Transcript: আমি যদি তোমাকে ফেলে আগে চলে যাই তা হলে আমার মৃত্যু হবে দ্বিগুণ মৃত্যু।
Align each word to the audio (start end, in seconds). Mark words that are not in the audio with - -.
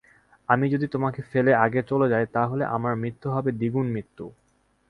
আমি 0.49 0.65
যদি 0.69 0.87
তোমাকে 0.87 1.21
ফেলে 1.31 1.51
আগে 1.55 1.81
চলে 1.83 2.07
যাই 2.09 2.25
তা 2.25 2.41
হলে 2.45 2.63
আমার 2.67 2.93
মৃত্যু 2.95 3.27
হবে 3.31 3.49
দ্বিগুণ 3.51 3.87
মৃত্যু। 3.87 4.25